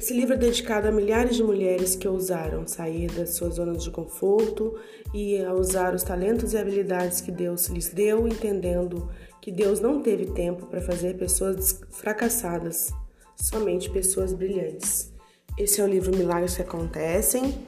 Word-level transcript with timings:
Esse 0.00 0.14
livro 0.14 0.32
é 0.32 0.38
dedicado 0.38 0.88
a 0.88 0.90
milhares 0.90 1.36
de 1.36 1.42
mulheres 1.42 1.94
que 1.94 2.08
ousaram 2.08 2.66
sair 2.66 3.12
das 3.12 3.34
suas 3.34 3.56
zonas 3.56 3.84
de 3.84 3.90
conforto 3.90 4.74
e 5.12 5.36
a 5.44 5.52
usar 5.52 5.94
os 5.94 6.02
talentos 6.02 6.54
e 6.54 6.56
habilidades 6.56 7.20
que 7.20 7.30
Deus 7.30 7.66
lhes 7.66 7.90
deu, 7.90 8.26
entendendo 8.26 9.10
que 9.42 9.52
Deus 9.52 9.78
não 9.78 10.00
teve 10.00 10.24
tempo 10.24 10.64
para 10.64 10.80
fazer 10.80 11.18
pessoas 11.18 11.82
fracassadas, 11.90 12.90
somente 13.36 13.90
pessoas 13.90 14.32
brilhantes. 14.32 15.12
Esse 15.58 15.82
é 15.82 15.84
o 15.84 15.86
livro 15.86 16.16
Milagres 16.16 16.56
que 16.56 16.62
Acontecem, 16.62 17.58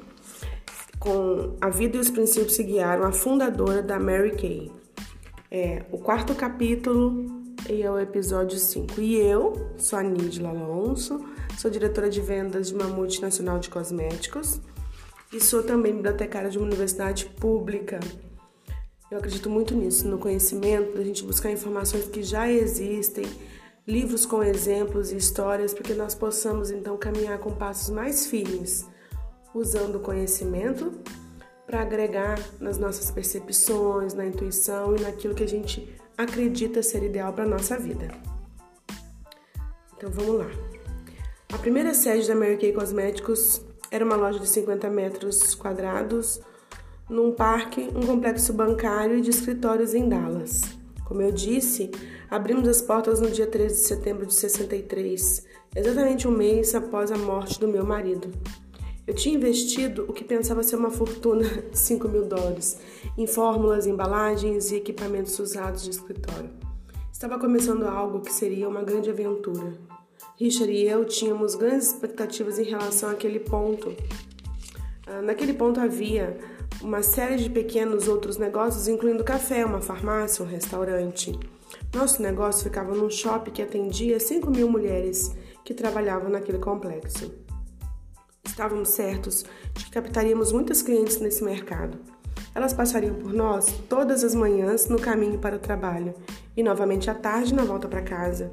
com 0.98 1.54
a 1.60 1.68
vida 1.68 1.98
e 1.98 2.00
os 2.00 2.08
princípios 2.08 2.56
que 2.56 2.62
guiaram 2.62 3.04
a 3.04 3.12
fundadora 3.12 3.82
da 3.82 4.00
Mary 4.00 4.34
Kay. 4.34 4.72
É 5.50 5.82
o 5.92 5.98
quarto 5.98 6.34
capítulo 6.34 7.26
e 7.68 7.82
é 7.82 7.90
o 7.90 7.98
episódio 7.98 8.58
5. 8.58 9.02
E 9.02 9.16
eu 9.16 9.74
sou 9.76 9.98
a 9.98 10.02
Nídila 10.02 10.48
Alonso 10.48 11.22
Sou 11.58 11.70
diretora 11.70 12.10
de 12.10 12.20
vendas 12.20 12.68
de 12.68 12.74
uma 12.74 12.86
multinacional 12.86 13.58
de 13.58 13.70
cosméticos 13.70 14.60
e 15.32 15.40
sou 15.40 15.62
também 15.62 15.94
bibliotecária 15.94 16.50
de 16.50 16.58
uma 16.58 16.66
universidade 16.66 17.26
pública. 17.26 18.00
Eu 19.10 19.18
acredito 19.18 19.48
muito 19.48 19.74
nisso, 19.74 20.08
no 20.08 20.18
conhecimento, 20.18 20.96
da 20.96 21.04
gente 21.04 21.22
buscar 21.22 21.50
informações 21.50 22.06
que 22.06 22.22
já 22.22 22.50
existem, 22.50 23.26
livros 23.86 24.24
com 24.24 24.42
exemplos 24.42 25.12
e 25.12 25.16
histórias, 25.16 25.74
para 25.74 25.82
que 25.82 25.94
nós 25.94 26.14
possamos 26.14 26.70
então 26.70 26.96
caminhar 26.96 27.38
com 27.38 27.52
passos 27.52 27.90
mais 27.90 28.26
firmes, 28.26 28.86
usando 29.54 29.96
o 29.96 30.00
conhecimento 30.00 30.92
para 31.66 31.82
agregar 31.82 32.38
nas 32.58 32.78
nossas 32.78 33.10
percepções, 33.10 34.14
na 34.14 34.26
intuição 34.26 34.96
e 34.96 35.00
naquilo 35.00 35.34
que 35.34 35.44
a 35.44 35.48
gente 35.48 35.94
acredita 36.16 36.82
ser 36.82 37.02
ideal 37.02 37.32
para 37.32 37.44
a 37.44 37.48
nossa 37.48 37.78
vida. 37.78 38.08
Então 39.96 40.10
vamos 40.10 40.38
lá. 40.38 40.71
A 41.52 41.58
primeira 41.58 41.92
sede 41.92 42.26
da 42.26 42.34
Mary 42.34 42.56
Kay 42.56 42.72
Cosméticos 42.72 43.60
era 43.90 44.02
uma 44.02 44.16
loja 44.16 44.38
de 44.38 44.48
50 44.48 44.88
metros 44.88 45.54
quadrados 45.54 46.40
num 47.10 47.32
parque, 47.32 47.90
um 47.94 48.06
complexo 48.06 48.54
bancário 48.54 49.18
e 49.18 49.20
de 49.20 49.28
escritórios 49.28 49.92
em 49.92 50.08
Dallas. 50.08 50.62
Como 51.04 51.20
eu 51.20 51.30
disse, 51.30 51.90
abrimos 52.30 52.66
as 52.66 52.80
portas 52.80 53.20
no 53.20 53.30
dia 53.30 53.46
13 53.46 53.74
de 53.74 53.80
setembro 53.82 54.24
de 54.24 54.32
63, 54.32 55.46
exatamente 55.76 56.26
um 56.26 56.30
mês 56.30 56.74
após 56.74 57.12
a 57.12 57.18
morte 57.18 57.60
do 57.60 57.68
meu 57.68 57.84
marido. 57.84 58.30
Eu 59.06 59.14
tinha 59.14 59.34
investido 59.34 60.06
o 60.08 60.12
que 60.14 60.24
pensava 60.24 60.62
ser 60.62 60.76
uma 60.76 60.90
fortuna 60.90 61.44
de 61.70 61.78
5 61.78 62.08
mil 62.08 62.24
dólares 62.24 62.78
em 63.18 63.26
fórmulas, 63.26 63.86
embalagens 63.86 64.72
e 64.72 64.76
equipamentos 64.76 65.38
usados 65.38 65.82
de 65.82 65.90
escritório. 65.90 66.48
Estava 67.12 67.38
começando 67.38 67.82
algo 67.82 68.20
que 68.20 68.32
seria 68.32 68.66
uma 68.66 68.82
grande 68.82 69.10
aventura. 69.10 69.91
Richard 70.42 70.72
e 70.72 70.88
eu 70.88 71.04
tínhamos 71.04 71.54
grandes 71.54 71.92
expectativas 71.92 72.58
em 72.58 72.64
relação 72.64 73.08
àquele 73.08 73.38
ponto. 73.38 73.94
Ah, 75.06 75.22
naquele 75.22 75.54
ponto 75.54 75.78
havia 75.78 76.36
uma 76.82 77.00
série 77.00 77.36
de 77.36 77.48
pequenos 77.48 78.08
outros 78.08 78.38
negócios, 78.38 78.88
incluindo 78.88 79.22
café, 79.22 79.64
uma 79.64 79.80
farmácia, 79.80 80.44
um 80.44 80.48
restaurante. 80.48 81.38
Nosso 81.94 82.20
negócio 82.20 82.64
ficava 82.64 82.92
num 82.92 83.08
shopping 83.08 83.52
que 83.52 83.62
atendia 83.62 84.18
5 84.18 84.50
mil 84.50 84.68
mulheres 84.68 85.32
que 85.64 85.72
trabalhavam 85.72 86.28
naquele 86.28 86.58
complexo. 86.58 87.32
Estávamos 88.44 88.88
certos 88.88 89.44
de 89.74 89.84
que 89.84 89.92
captaríamos 89.92 90.50
muitos 90.50 90.82
clientes 90.82 91.20
nesse 91.20 91.44
mercado. 91.44 91.98
Elas 92.52 92.72
passariam 92.72 93.14
por 93.14 93.32
nós 93.32 93.66
todas 93.88 94.24
as 94.24 94.34
manhãs 94.34 94.88
no 94.88 94.98
caminho 94.98 95.38
para 95.38 95.54
o 95.54 95.60
trabalho 95.60 96.12
e 96.56 96.64
novamente 96.64 97.08
à 97.08 97.14
tarde 97.14 97.54
na 97.54 97.62
volta 97.62 97.86
para 97.86 98.02
casa. 98.02 98.50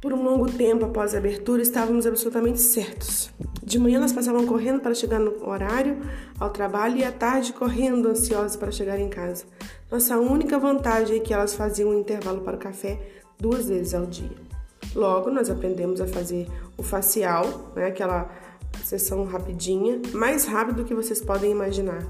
Por 0.00 0.14
um 0.14 0.22
longo 0.22 0.50
tempo 0.50 0.86
após 0.86 1.14
a 1.14 1.18
abertura, 1.18 1.60
estávamos 1.60 2.06
absolutamente 2.06 2.58
certos. 2.58 3.30
De 3.62 3.78
manhã 3.78 3.98
elas 3.98 4.14
passavam 4.14 4.46
correndo 4.46 4.80
para 4.80 4.94
chegar 4.94 5.20
no 5.20 5.46
horário 5.46 5.98
ao 6.38 6.48
trabalho 6.48 6.96
e 6.96 7.04
à 7.04 7.12
tarde 7.12 7.52
correndo 7.52 8.08
ansiosas 8.08 8.56
para 8.56 8.72
chegar 8.72 8.98
em 8.98 9.10
casa. 9.10 9.44
Nossa 9.90 10.18
única 10.18 10.58
vantagem 10.58 11.18
é 11.18 11.20
que 11.20 11.34
elas 11.34 11.52
faziam 11.52 11.90
um 11.90 12.00
intervalo 12.00 12.40
para 12.40 12.56
o 12.56 12.58
café 12.58 12.98
duas 13.38 13.68
vezes 13.68 13.92
ao 13.92 14.06
dia. 14.06 14.34
Logo, 14.94 15.30
nós 15.30 15.50
aprendemos 15.50 16.00
a 16.00 16.06
fazer 16.06 16.48
o 16.78 16.82
facial, 16.82 17.70
né, 17.76 17.86
aquela 17.86 18.30
sessão 18.82 19.24
rapidinha, 19.24 20.00
mais 20.14 20.46
rápido 20.46 20.76
do 20.76 20.84
que 20.84 20.94
vocês 20.94 21.20
podem 21.20 21.50
imaginar. 21.50 22.02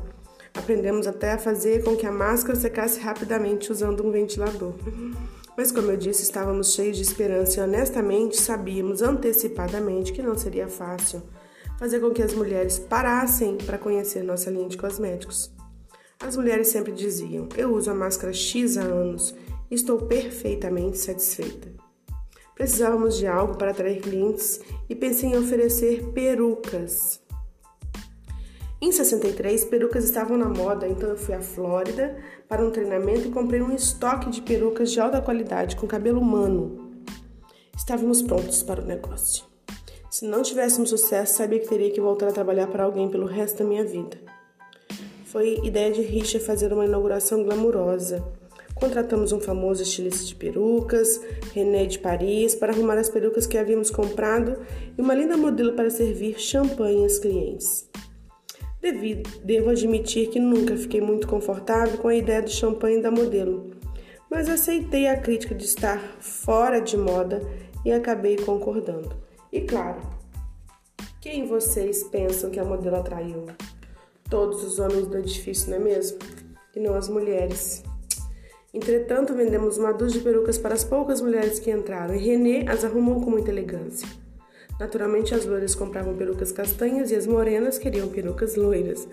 Aprendemos 0.55 1.09
até 1.09 1.33
a 1.33 1.39
fazer 1.39 1.83
com 1.83 1.97
que 1.97 2.07
a 2.07 2.13
máscara 2.13 2.59
secasse 2.59 3.01
rapidamente 3.01 3.73
usando 3.73 4.07
um 4.07 4.13
ventilador. 4.13 4.75
Mas, 5.61 5.71
como 5.71 5.91
eu 5.91 5.97
disse, 5.99 6.23
estávamos 6.23 6.73
cheios 6.73 6.97
de 6.97 7.03
esperança 7.03 7.61
e 7.61 7.63
honestamente 7.63 8.41
sabíamos 8.41 9.03
antecipadamente 9.03 10.11
que 10.11 10.23
não 10.23 10.35
seria 10.35 10.69
fácil 10.69 11.23
fazer 11.79 12.01
com 12.01 12.13
que 12.13 12.23
as 12.23 12.33
mulheres 12.33 12.79
parassem 12.79 13.59
para 13.59 13.77
conhecer 13.77 14.25
nossa 14.25 14.49
linha 14.49 14.71
de 14.71 14.79
cosméticos. 14.79 15.53
As 16.19 16.35
mulheres 16.35 16.69
sempre 16.69 16.93
diziam: 16.93 17.47
Eu 17.59 17.75
uso 17.75 17.91
a 17.91 17.95
máscara 17.95 18.33
X 18.33 18.79
há 18.79 18.85
anos 18.85 19.35
e 19.71 19.75
estou 19.75 19.99
perfeitamente 19.99 20.97
satisfeita. 20.97 21.69
Precisávamos 22.55 23.19
de 23.19 23.27
algo 23.27 23.59
para 23.59 23.73
atrair 23.73 24.01
clientes 24.01 24.61
e 24.89 24.95
pensei 24.95 25.29
em 25.29 25.37
oferecer 25.37 26.07
perucas. 26.15 27.21
Em 28.83 28.91
63, 28.91 29.67
perucas 29.67 30.05
estavam 30.05 30.39
na 30.39 30.49
moda, 30.49 30.89
então 30.89 31.11
eu 31.11 31.17
fui 31.17 31.35
à 31.35 31.43
Flórida 31.43 32.17
para 32.49 32.65
um 32.65 32.71
treinamento 32.71 33.29
e 33.29 33.31
comprei 33.31 33.61
um 33.61 33.75
estoque 33.75 34.31
de 34.31 34.41
perucas 34.41 34.91
de 34.91 34.99
alta 34.99 35.21
qualidade 35.21 35.77
com 35.77 35.87
cabelo 35.87 36.19
humano. 36.19 36.91
Estávamos 37.77 38.23
prontos 38.23 38.63
para 38.63 38.81
o 38.81 38.87
negócio. 38.87 39.45
Se 40.11 40.25
não 40.25 40.43
tivéssemos 40.43 40.89
sucesso, 40.89 41.37
sabia 41.37 41.61
que 41.61 41.69
teria 41.69 41.91
que 41.91 42.01
voltar 42.01 42.29
a 42.29 42.33
trabalhar 42.33 42.69
para 42.69 42.85
alguém 42.85 43.11
pelo 43.11 43.27
resto 43.27 43.59
da 43.59 43.69
minha 43.69 43.85
vida. 43.85 44.17
Foi 45.27 45.61
ideia 45.63 45.93
de 45.93 46.01
Richard 46.01 46.47
fazer 46.47 46.73
uma 46.73 46.87
inauguração 46.87 47.45
glamurosa. 47.45 48.25
Contratamos 48.75 49.31
um 49.31 49.41
famoso 49.41 49.83
estilista 49.83 50.25
de 50.25 50.35
perucas, 50.35 51.21
René 51.53 51.85
de 51.85 51.99
Paris, 51.99 52.55
para 52.55 52.73
arrumar 52.73 52.97
as 52.97 53.11
perucas 53.11 53.47
que 53.47 53.59
havíamos 53.59 53.91
comprado 53.91 54.57
e 54.97 55.03
uma 55.03 55.15
linda 55.15 55.37
modelo 55.37 55.75
para 55.75 55.91
servir 55.91 56.41
champanhe 56.41 57.03
aos 57.03 57.19
clientes. 57.19 57.90
Devido, 58.81 59.29
devo 59.45 59.69
admitir 59.69 60.31
que 60.31 60.41
nunca 60.41 60.75
fiquei 60.75 61.03
muito 61.03 61.29
confortável 61.29 61.99
com 61.99 62.09
a 62.09 62.15
ideia 62.15 62.41
do 62.41 62.49
champanhe 62.49 63.03
da 63.03 63.11
modelo, 63.11 63.73
mas 64.31 64.49
aceitei 64.49 65.07
a 65.07 65.19
crítica 65.19 65.55
de 65.55 65.65
estar 65.65 65.99
fora 66.19 66.81
de 66.81 66.97
moda 66.97 67.43
e 67.85 67.93
acabei 67.93 68.37
concordando. 68.37 69.15
E 69.53 69.61
claro, 69.61 70.01
quem 71.21 71.47
vocês 71.47 72.05
pensam 72.05 72.51
que 72.51 72.59
a 72.59 72.65
modelo 72.65 72.97
atraiu? 72.97 73.45
Todos 74.31 74.65
os 74.65 74.79
homens 74.79 75.07
do 75.07 75.19
edifício, 75.19 75.69
não 75.69 75.77
é 75.77 75.81
mesmo? 75.81 76.19
E 76.75 76.81
não 76.81 76.95
as 76.95 77.09
mulheres. 77.09 77.83
Entretanto, 78.73 79.35
vendemos 79.35 79.77
uma 79.77 79.93
dúzia 79.93 80.21
de 80.21 80.25
perucas 80.25 80.57
para 80.57 80.73
as 80.73 80.85
poucas 80.85 81.21
mulheres 81.21 81.59
que 81.59 81.71
entraram 81.71 82.15
e 82.15 82.19
René 82.19 82.65
as 82.67 82.85
arrumou 82.85 83.21
com 83.21 83.31
muita 83.31 83.51
elegância. 83.51 84.09
Naturalmente, 84.81 85.35
as 85.35 85.45
loiras 85.45 85.75
compravam 85.75 86.17
perucas 86.17 86.51
castanhas 86.51 87.11
e 87.11 87.15
as 87.15 87.27
morenas 87.27 87.77
queriam 87.77 88.09
perucas 88.09 88.57
loiras. 88.57 89.07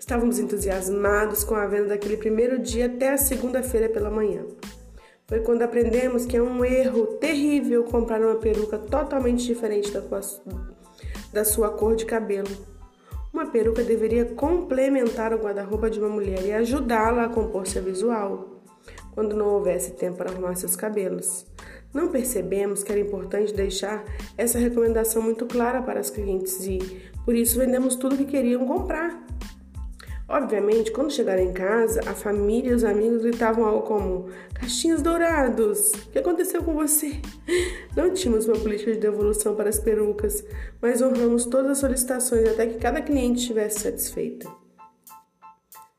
Estávamos 0.00 0.38
entusiasmados 0.38 1.44
com 1.44 1.54
a 1.54 1.66
venda 1.66 1.88
daquele 1.88 2.16
primeiro 2.16 2.58
dia 2.58 2.86
até 2.86 3.12
a 3.12 3.18
segunda-feira 3.18 3.90
pela 3.90 4.10
manhã. 4.10 4.46
Foi 5.26 5.40
quando 5.40 5.60
aprendemos 5.60 6.24
que 6.24 6.36
é 6.36 6.42
um 6.42 6.64
erro 6.64 7.06
terrível 7.18 7.84
comprar 7.84 8.22
uma 8.22 8.36
peruca 8.36 8.78
totalmente 8.78 9.44
diferente 9.44 9.92
da, 9.92 10.02
da 11.30 11.44
sua 11.44 11.68
cor 11.68 11.94
de 11.94 12.06
cabelo. 12.06 12.48
Uma 13.34 13.50
peruca 13.50 13.82
deveria 13.82 14.24
complementar 14.24 15.34
o 15.34 15.38
guarda-roupa 15.38 15.90
de 15.90 15.98
uma 16.00 16.08
mulher 16.08 16.42
e 16.46 16.52
ajudá-la 16.52 17.24
a 17.24 17.28
compor 17.28 17.66
seu 17.66 17.82
visual, 17.82 18.62
quando 19.12 19.36
não 19.36 19.48
houvesse 19.48 19.90
tempo 19.90 20.16
para 20.16 20.30
arrumar 20.30 20.54
seus 20.54 20.74
cabelos. 20.74 21.44
Não 21.96 22.08
percebemos 22.08 22.84
que 22.84 22.92
era 22.92 23.00
importante 23.00 23.54
deixar 23.54 24.04
essa 24.36 24.58
recomendação 24.58 25.22
muito 25.22 25.46
clara 25.46 25.80
para 25.80 25.98
as 25.98 26.10
clientes 26.10 26.60
e, 26.66 26.78
por 27.24 27.34
isso, 27.34 27.58
vendemos 27.58 27.96
tudo 27.96 28.18
que 28.18 28.26
queriam 28.26 28.66
comprar. 28.66 29.24
Obviamente, 30.28 30.92
quando 30.92 31.10
chegaram 31.10 31.42
em 31.42 31.54
casa, 31.54 32.00
a 32.06 32.12
família 32.12 32.72
e 32.72 32.74
os 32.74 32.84
amigos 32.84 33.22
gritavam 33.22 33.64
algo 33.64 33.86
como: 33.86 34.28
Caixinhos 34.52 35.00
dourados, 35.00 35.92
o 35.92 36.10
que 36.10 36.18
aconteceu 36.18 36.62
com 36.62 36.74
você? 36.74 37.12
Não 37.96 38.12
tínhamos 38.12 38.46
uma 38.46 38.58
política 38.58 38.92
de 38.92 38.98
devolução 38.98 39.56
para 39.56 39.70
as 39.70 39.80
perucas, 39.80 40.44
mas 40.82 41.00
honramos 41.00 41.46
todas 41.46 41.70
as 41.70 41.78
solicitações 41.78 42.46
até 42.46 42.66
que 42.66 42.78
cada 42.78 43.00
cliente 43.00 43.40
estivesse 43.40 43.80
satisfeita. 43.80 44.46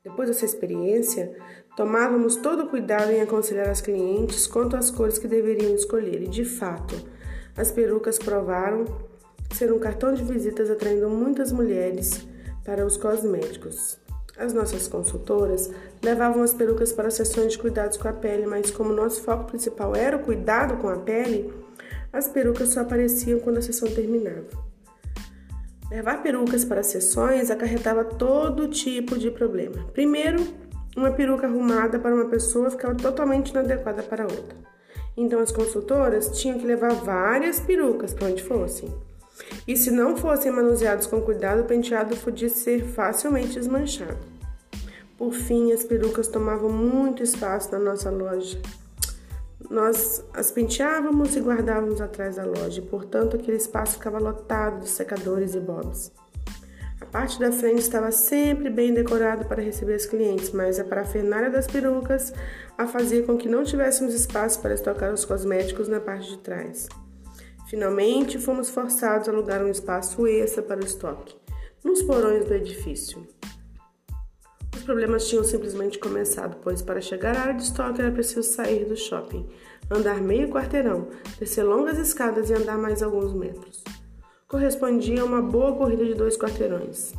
Depois 0.04 0.30
dessa 0.30 0.46
experiência, 0.46 1.36
tomávamos 1.78 2.38
todo 2.38 2.64
o 2.64 2.68
cuidado 2.68 3.12
em 3.12 3.22
aconselhar 3.22 3.70
as 3.70 3.82
clientes 3.82 4.48
quanto 4.48 4.76
às 4.76 4.90
cores 4.90 5.20
que 5.20 5.28
deveriam 5.28 5.76
escolher, 5.76 6.24
e 6.24 6.28
de 6.28 6.44
fato, 6.44 6.96
as 7.56 7.72
perucas 7.72 8.18
provaram 8.18 8.84
ser 9.54 9.72
um 9.72 9.78
cartão 9.78 10.12
de 10.12 10.24
visitas 10.24 10.72
atraindo 10.72 11.08
muitas 11.08 11.52
mulheres 11.52 12.28
para 12.66 12.84
os 12.84 12.98
cosméticos. 12.98 14.00
As 14.36 14.54
nossas 14.54 14.88
consultoras 14.88 15.72
levavam 16.02 16.42
as 16.42 16.54
perucas 16.54 16.92
para 16.92 17.12
sessões 17.12 17.54
de 17.54 17.60
cuidados 17.60 17.98
com 17.98 18.08
a 18.08 18.14
pele, 18.14 18.48
mas 18.48 18.72
como 18.72 18.92
nosso 18.92 19.22
foco 19.22 19.46
principal 19.46 19.96
era 19.96 20.18
o 20.18 20.24
cuidado 20.24 20.78
com 20.78 20.90
a 20.90 20.98
pele, 20.98 21.54
as 22.12 22.28
perucas 22.28 22.70
só 22.70 22.82
apareciam 22.82 23.40
quando 23.40 23.58
a 23.58 23.62
sessão 23.62 23.88
terminava. 23.90 24.48
Levar 25.92 26.24
perucas 26.24 26.66
para 26.66 26.82
sessões 26.82 27.52
acarretava 27.52 28.04
todo 28.04 28.68
tipo 28.68 29.18
de 29.18 29.32
problema. 29.32 29.86
Primeiro, 29.94 30.44
uma 30.98 31.12
peruca 31.12 31.46
arrumada 31.46 32.00
para 32.00 32.14
uma 32.14 32.26
pessoa 32.26 32.72
ficava 32.72 32.96
totalmente 32.96 33.52
inadequada 33.52 34.02
para 34.02 34.24
outra. 34.24 34.58
Então 35.16 35.40
as 35.40 35.52
consultoras 35.52 36.40
tinham 36.40 36.58
que 36.58 36.66
levar 36.66 36.92
várias 36.94 37.60
perucas 37.60 38.16
para 38.16 38.28
onde 38.28 38.44
fossem. 38.44 38.92
E 39.68 39.78
se 39.78 39.92
não 39.92 40.18
fossem 40.18 40.52
manuseados 40.52 41.06
com 41.06 41.22
cuidado, 41.22 41.62
o 41.62 41.66
penteado 41.66 42.18
podia 42.18 42.50
ser 42.50 42.84
facilmente 42.84 43.54
desmanchado. 43.54 44.18
Por 45.16 45.34
fim, 45.34 45.72
as 45.72 45.84
perucas 45.84 46.28
tomavam 46.28 46.70
muito 46.72 47.22
espaço 47.22 47.72
na 47.72 47.80
nossa 47.80 48.10
loja. 48.10 48.60
Nós 49.70 50.24
as 50.34 50.50
penteávamos 50.50 51.36
e 51.36 51.42
guardávamos 51.42 52.02
atrás 52.02 52.38
da 52.38 52.46
loja, 52.46 52.82
portanto, 52.82 53.36
aquele 53.36 53.58
espaço 53.58 53.94
ficava 53.94 54.18
lotado 54.18 54.82
de 54.82 54.90
secadores 54.90 55.54
e 55.54 55.60
bobs. 55.60 56.12
Parte 57.12 57.40
da 57.40 57.52
frente 57.52 57.80
estava 57.80 58.12
sempre 58.12 58.70
bem 58.70 58.94
decorada 58.94 59.46
para 59.46 59.62
receber 59.62 59.96
os 59.96 60.06
clientes, 60.06 60.52
mas 60.52 60.80
a 60.80 60.84
parafernália 60.84 61.50
das 61.50 61.68
perucas 61.68 62.34
a 62.78 62.86
fazia 62.86 63.24
com 63.24 63.38
que 63.38 63.50
não 63.50 63.64
tivéssemos 63.64 64.14
espaço 64.14 64.62
para 64.62 64.74
estocar 64.74 65.14
os 65.14 65.26
cosméticos 65.26 65.88
na 65.88 66.00
parte 66.00 66.32
de 66.32 66.38
trás. 66.40 66.88
Finalmente, 67.70 68.38
fomos 68.38 68.70
forçados 68.70 69.28
a 69.28 69.32
alugar 69.32 69.64
um 69.64 69.70
espaço 69.70 70.28
extra 70.28 70.62
para 70.62 70.82
o 70.82 70.86
estoque, 70.86 71.36
nos 71.84 72.02
porões 72.04 72.46
do 72.46 72.54
edifício 72.54 73.26
problemas 74.88 75.28
tinham 75.28 75.44
simplesmente 75.44 76.00
começado, 76.00 76.58
pois 76.64 76.82
para 76.82 77.02
chegar 77.02 77.36
à 77.36 77.42
área 77.42 77.54
de 77.56 77.64
estoque 77.64 78.00
era 78.00 78.10
preciso 78.10 78.44
sair 78.44 78.86
do 78.86 78.96
shopping, 78.96 79.46
andar 79.92 80.22
meio 80.22 80.50
quarteirão, 80.50 81.10
descer 81.38 81.64
longas 81.64 82.00
escadas 82.00 82.50
e 82.50 82.54
andar 82.54 82.78
mais 82.78 83.04
alguns 83.04 83.34
metros. 83.34 83.84
Correspondia 84.48 85.24
a 85.24 85.26
uma 85.26 85.42
boa 85.42 85.76
corrida 85.76 86.06
de 86.06 86.14
dois 86.14 86.38
quarteirões. 86.38 87.12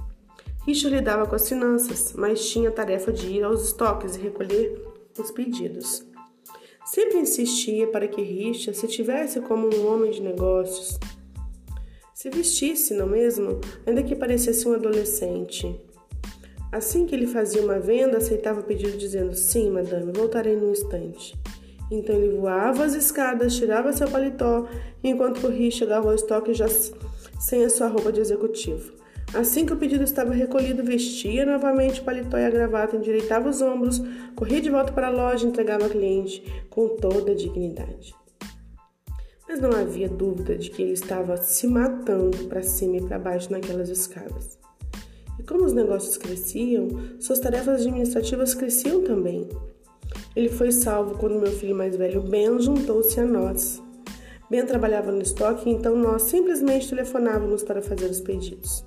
Richard 0.66 0.96
lidava 0.96 1.26
com 1.26 1.36
as 1.36 1.46
finanças, 1.46 2.14
mas 2.14 2.48
tinha 2.48 2.70
a 2.70 2.72
tarefa 2.72 3.12
de 3.12 3.26
ir 3.26 3.42
aos 3.42 3.64
estoques 3.64 4.16
e 4.16 4.18
recolher 4.18 4.82
os 5.18 5.30
pedidos. 5.30 6.06
Sempre 6.86 7.18
insistia 7.18 7.86
para 7.88 8.08
que 8.08 8.22
Richard 8.22 8.78
se 8.78 8.88
tivesse 8.88 9.42
como 9.42 9.68
um 9.68 9.86
homem 9.86 10.10
de 10.10 10.22
negócios. 10.22 10.98
Se 12.14 12.30
vestisse, 12.30 12.94
não 12.94 13.06
mesmo, 13.06 13.60
ainda 13.86 14.02
que 14.02 14.16
parecesse 14.16 14.66
um 14.66 14.72
adolescente. 14.72 15.78
Assim 16.72 17.04
que 17.04 17.14
ele 17.14 17.26
fazia 17.26 17.60
uma 17.60 17.78
venda, 17.78 18.16
aceitava 18.16 18.60
o 18.60 18.64
pedido 18.64 18.96
dizendo: 18.96 19.34
Sim, 19.34 19.68
madame, 19.68 20.12
voltarei 20.14 20.56
num 20.56 20.72
instante. 20.72 21.38
Então 21.90 22.16
ele 22.16 22.38
voava 22.38 22.84
as 22.84 22.94
escadas, 22.94 23.54
tirava 23.54 23.92
seu 23.92 24.08
paletó, 24.08 24.66
enquanto 25.04 25.42
corria 25.42 25.70
chegava 25.70 26.08
ao 26.08 26.14
estoque 26.14 26.54
já 26.54 26.68
sem 27.38 27.64
a 27.64 27.70
sua 27.70 27.88
roupa 27.88 28.12
de 28.12 28.20
executivo. 28.20 28.98
Assim 29.34 29.66
que 29.66 29.72
o 29.74 29.76
pedido 29.76 30.04
estava 30.04 30.32
recolhido, 30.32 30.82
vestia 30.82 31.44
novamente 31.44 32.00
o 32.00 32.04
paletó 32.04 32.38
e 32.38 32.46
a 32.46 32.50
gravata, 32.50 32.96
endireitava 32.96 33.50
os 33.50 33.60
ombros, 33.60 34.00
corria 34.34 34.60
de 34.60 34.70
volta 34.70 34.92
para 34.92 35.08
a 35.08 35.10
loja 35.10 35.44
e 35.44 35.48
entregava 35.48 35.84
ao 35.84 35.90
cliente 35.90 36.42
com 36.70 36.88
toda 36.96 37.32
a 37.32 37.34
dignidade. 37.34 38.14
Mas 39.46 39.60
não 39.60 39.70
havia 39.70 40.08
dúvida 40.08 40.56
de 40.56 40.70
que 40.70 40.82
ele 40.82 40.92
estava 40.92 41.36
se 41.36 41.66
matando 41.66 42.48
para 42.48 42.62
cima 42.62 42.96
e 42.96 43.02
para 43.02 43.18
baixo 43.18 43.52
naquelas 43.52 43.90
escadas. 43.90 44.58
E 45.38 45.42
como 45.42 45.64
os 45.64 45.74
negócios 45.74 46.16
cresciam, 46.16 46.88
suas 47.20 47.38
tarefas 47.38 47.82
administrativas 47.82 48.54
cresciam 48.54 49.04
também. 49.04 49.48
Ele 50.34 50.48
foi 50.48 50.72
salvo 50.72 51.18
quando 51.18 51.38
meu 51.38 51.52
filho 51.52 51.74
mais 51.74 51.96
velho, 51.96 52.22
Ben, 52.22 52.58
juntou-se 52.60 53.20
a 53.20 53.24
nós. 53.24 53.82
Ben 54.50 54.64
trabalhava 54.64 55.12
no 55.12 55.20
estoque, 55.20 55.68
então 55.68 55.94
nós 55.96 56.22
simplesmente 56.22 56.88
telefonávamos 56.88 57.62
para 57.62 57.82
fazer 57.82 58.06
os 58.06 58.20
pedidos. 58.20 58.84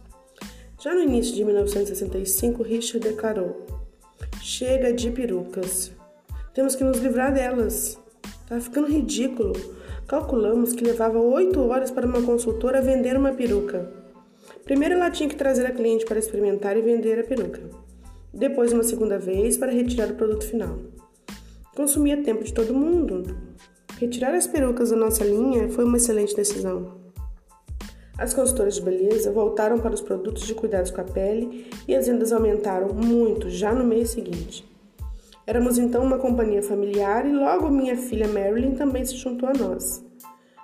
Já 0.81 0.93
no 0.95 1.01
início 1.01 1.35
de 1.35 1.45
1965, 1.45 2.63
Richard 2.63 3.07
declarou: 3.07 3.67
Chega 4.41 4.91
de 4.91 5.11
perucas. 5.11 5.91
Temos 6.53 6.75
que 6.75 6.83
nos 6.83 6.97
livrar 6.97 7.31
delas. 7.33 7.99
Tá 8.47 8.59
ficando 8.59 8.87
ridículo. 8.87 9.53
Calculamos 10.07 10.73
que 10.73 10.83
levava 10.83 11.19
oito 11.19 11.61
horas 11.61 11.91
para 11.91 12.07
uma 12.07 12.21
consultora 12.23 12.81
vender 12.81 13.15
uma 13.15 13.31
peruca. 13.31 13.89
Primeiro 14.63 14.95
ela 14.95 15.11
tinha 15.11 15.29
que 15.29 15.35
trazer 15.35 15.65
a 15.65 15.71
cliente 15.71 16.05
para 16.05 16.19
experimentar 16.19 16.75
e 16.75 16.81
vender 16.81 17.19
a 17.19 17.23
peruca. 17.23 17.61
Depois, 18.33 18.73
uma 18.73 18.83
segunda 18.83 19.19
vez, 19.19 19.57
para 19.57 19.71
retirar 19.71 20.09
o 20.09 20.15
produto 20.15 20.45
final. 20.45 20.79
Consumia 21.75 22.23
tempo 22.23 22.43
de 22.43 22.53
todo 22.53 22.73
mundo. 22.73 23.37
Retirar 24.01 24.33
as 24.33 24.47
perucas 24.47 24.89
da 24.89 24.95
nossa 24.95 25.23
linha 25.23 25.69
foi 25.69 25.83
uma 25.85 25.97
excelente 25.97 26.35
decisão. 26.35 26.93
As 28.17 28.33
consultoras 28.33 28.73
de 28.73 28.81
beleza 28.81 29.31
voltaram 29.31 29.77
para 29.77 29.93
os 29.93 30.01
produtos 30.01 30.47
de 30.47 30.55
cuidados 30.55 30.89
com 30.89 31.01
a 31.01 31.03
pele 31.03 31.69
e 31.87 31.93
as 31.93 32.07
vendas 32.07 32.31
aumentaram 32.31 32.95
muito 32.95 33.47
já 33.47 33.71
no 33.75 33.83
mês 33.83 34.09
seguinte. 34.09 34.67
Éramos 35.45 35.77
então 35.77 36.03
uma 36.03 36.17
companhia 36.17 36.63
familiar 36.63 37.27
e 37.27 37.31
logo 37.31 37.69
minha 37.69 37.95
filha 37.95 38.27
Marilyn 38.27 38.73
também 38.73 39.05
se 39.05 39.15
juntou 39.17 39.47
a 39.47 39.53
nós. 39.53 40.03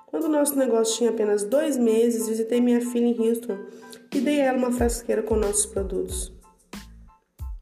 Quando 0.08 0.28
nosso 0.28 0.58
negócio 0.58 0.98
tinha 0.98 1.12
apenas 1.12 1.44
dois 1.44 1.78
meses, 1.78 2.28
visitei 2.28 2.60
minha 2.60 2.82
filha 2.82 3.06
em 3.06 3.30
Houston 3.30 3.60
e 4.16 4.20
dei 4.20 4.42
a 4.42 4.46
ela 4.46 4.58
uma 4.58 4.72
frasqueira 4.72 5.22
com 5.22 5.36
nossos 5.36 5.68
produtos. 5.68 6.34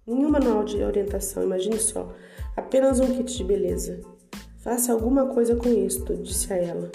Nenhum 0.07 0.30
manual 0.30 0.63
de 0.63 0.81
orientação, 0.81 1.44
imagine 1.44 1.80
só, 1.80 2.13
apenas 2.56 3.01
um 3.01 3.07
kit 3.07 3.36
de 3.36 3.44
beleza. 3.44 4.15
Faça 4.66 4.92
alguma 4.92 5.28
coisa 5.28 5.56
com 5.56 5.70
isto, 5.70 6.14
disse 6.18 6.52
a 6.52 6.58
ela. 6.58 6.92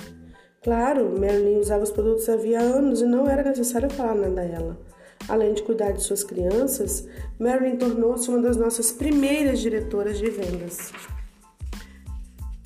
Claro, 0.63 1.19
Marilyn 1.19 1.59
usava 1.59 1.83
os 1.83 1.91
produtos 1.91 2.29
havia 2.29 2.61
anos 2.61 3.01
e 3.01 3.07
não 3.07 3.27
era 3.27 3.43
necessário 3.43 3.89
falar 3.89 4.15
nada 4.15 4.43
a 4.43 4.45
ela. 4.45 4.79
Além 5.27 5.55
de 5.55 5.63
cuidar 5.63 5.93
de 5.93 6.03
suas 6.03 6.23
crianças, 6.23 7.09
Marilyn 7.39 7.77
tornou-se 7.79 8.29
uma 8.29 8.43
das 8.43 8.59
nossas 8.59 8.93
primeiras 8.93 9.61
diretoras 9.61 10.19
de 10.19 10.29
vendas. 10.29 10.93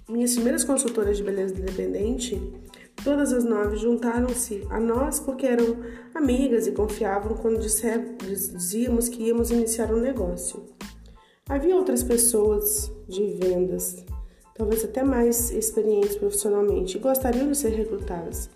Minhas 0.09 0.35
primeiras 0.35 0.65
consultoras 0.65 1.17
de 1.17 1.23
beleza 1.23 1.55
independente 1.55 2.41
Todas 3.03 3.35
as 3.35 3.45
nove 3.45 3.77
juntaram-se 3.77 4.67
a 4.71 4.81
nós 4.81 5.21
porque 5.21 5.47
eram 5.47 5.77
amigas 6.15 6.67
e 6.67 6.73
confiavam 6.73 7.37
quando 7.37 7.61
dizíamos 7.61 9.11
que 9.11 9.25
íamos 9.25 9.51
iniciar 9.51 9.93
um 9.93 10.01
negócio. 10.01 10.65
Havia 11.47 11.77
outras 11.77 12.03
pessoas 12.03 12.91
de 13.07 13.33
vendas, 13.33 14.03
talvez 14.55 14.85
até 14.85 15.03
mais 15.03 15.51
experientes 15.51 16.17
profissionalmente, 16.17 16.97
e 16.97 17.01
gostariam 17.01 17.51
de 17.51 17.57
ser 17.57 17.71
recrutadas, 17.71 18.49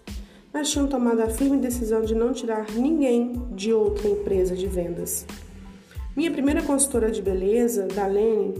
mas 0.52 0.70
tinham 0.70 0.86
tomado 0.86 1.20
a 1.20 1.28
firme 1.28 1.58
decisão 1.58 2.02
de 2.02 2.14
não 2.14 2.32
tirar 2.32 2.70
ninguém 2.72 3.32
de 3.52 3.72
outra 3.72 4.08
empresa 4.08 4.56
de 4.56 4.66
vendas. 4.66 5.26
Minha 6.16 6.30
primeira 6.30 6.62
consultora 6.62 7.10
de 7.10 7.22
beleza, 7.22 7.86
Dalene, 7.86 8.54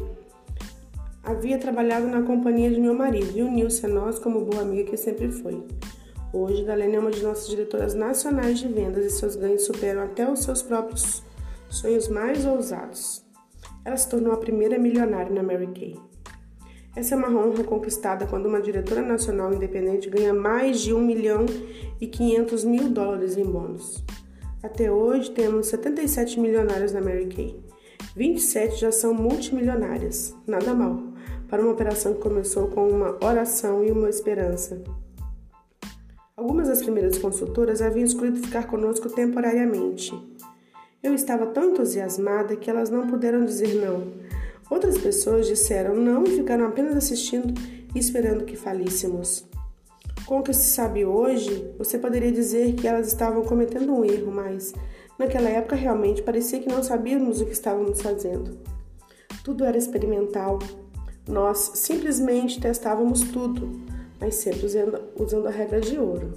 Havia 1.29 1.59
trabalhado 1.59 2.07
na 2.07 2.23
companhia 2.23 2.71
de 2.71 2.81
meu 2.81 2.95
marido 2.95 3.37
e 3.37 3.43
uniu-se 3.43 3.85
a 3.85 3.89
nós 3.89 4.19
como 4.19 4.47
boa 4.47 4.62
amiga 4.62 4.91
que 4.91 4.97
sempre 4.97 5.31
foi. 5.31 5.62
Hoje, 6.33 6.65
Dalene 6.65 6.97
é 6.97 6.99
uma 6.99 7.11
de 7.11 7.23
nossas 7.23 7.49
diretoras 7.49 7.93
nacionais 7.93 8.59
de 8.59 8.67
vendas 8.67 9.05
e 9.05 9.11
seus 9.11 9.37
ganhos 9.37 9.67
superam 9.67 10.05
até 10.05 10.27
os 10.27 10.41
seus 10.41 10.62
próprios 10.62 11.23
sonhos 11.69 12.09
mais 12.09 12.47
ousados. 12.47 13.23
Ela 13.85 13.99
se 13.99 14.09
tornou 14.09 14.33
a 14.33 14.39
primeira 14.39 14.79
milionária 14.79 15.31
na 15.31 15.43
Mary 15.43 15.67
Kay. 15.67 16.08
Essa 16.97 17.14
é 17.14 17.18
uma 17.18 17.28
honra 17.28 17.62
conquistada 17.64 18.26
quando 18.26 18.47
uma 18.47 18.61
diretora 18.61 19.02
nacional 19.02 19.52
independente 19.52 20.11
ganha 20.11 20.35
mais 20.35 20.80
de 20.80 20.92
1 20.92 21.00
milhão 21.00 21.47
e 22.00 22.07
500 22.07 22.64
mil 22.64 22.88
dólares 22.88 23.37
em 23.37 23.45
bônus. 23.45 24.04
Até 24.62 24.90
hoje, 24.90 25.30
temos 25.30 25.68
77 25.68 26.40
milionários 26.40 26.92
na 26.92 27.00
Mary 27.00 27.26
Kay. 27.26 27.61
27 28.16 28.80
já 28.80 28.90
são 28.90 29.14
multimilionárias. 29.14 30.35
Nada 30.47 30.75
mal 30.75 31.09
para 31.49 31.62
uma 31.62 31.73
operação 31.73 32.14
que 32.14 32.21
começou 32.21 32.68
com 32.68 32.88
uma 32.88 33.16
oração 33.25 33.83
e 33.85 33.90
uma 33.90 34.09
esperança. 34.09 34.83
Algumas 36.37 36.68
das 36.68 36.83
primeiras 36.83 37.18
consultoras 37.18 37.83
haviam 37.83 38.04
escolhido 38.04 38.38
ficar 38.38 38.66
conosco 38.66 39.09
temporariamente. 39.09 40.12
Eu 41.02 41.14
estava 41.14 41.47
tão 41.47 41.71
entusiasmada 41.71 42.54
que 42.54 42.71
elas 42.71 42.90
não 42.90 43.07
puderam 43.07 43.45
dizer 43.45 43.75
não. 43.75 44.12
Outras 44.71 44.99
pessoas 44.99 45.47
disseram 45.47 45.95
não 45.95 46.25
e 46.25 46.37
ficaram 46.37 46.67
apenas 46.67 46.97
assistindo 46.97 47.55
e 47.95 47.99
esperando 47.99 48.45
que 48.45 48.57
falíssemos. 48.57 49.47
Com 50.27 50.41
o 50.41 50.43
que 50.43 50.53
se 50.53 50.71
sabe 50.71 51.07
hoje, 51.07 51.73
você 51.79 51.99
poderia 51.99 52.31
dizer 52.31 52.75
que 52.75 52.87
elas 52.87 53.09
estavam 53.09 53.43
cometendo 53.45 53.95
um 53.95 54.05
erro, 54.05 54.31
mas 54.31 54.75
naquela 55.19 55.49
época 55.49 55.75
realmente 55.75 56.23
parecia 56.23 56.61
que 56.61 56.69
não 56.69 56.83
sabíamos 56.83 57.41
o 57.41 57.47
que 57.47 57.53
estávamos 57.53 58.03
fazendo. 58.03 58.59
Tudo 59.43 59.65
era 59.65 59.79
experimental, 59.79 60.59
nós 61.27 61.73
simplesmente 61.75 62.61
testávamos 62.61 63.23
tudo, 63.23 63.71
mas 64.21 64.35
sempre 64.35 64.67
usando, 64.67 65.01
usando 65.19 65.47
a 65.47 65.51
regra 65.51 65.81
de 65.81 65.99
ouro. 65.99 66.33